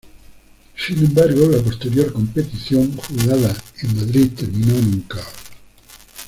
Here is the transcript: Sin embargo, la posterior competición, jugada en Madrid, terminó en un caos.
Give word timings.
Sin 0.75 0.97
embargo, 0.97 1.47
la 1.47 1.59
posterior 1.61 2.11
competición, 2.11 2.97
jugada 2.97 3.55
en 3.83 3.95
Madrid, 3.95 4.31
terminó 4.35 4.73
en 4.75 4.85
un 4.95 5.01
caos. 5.01 5.27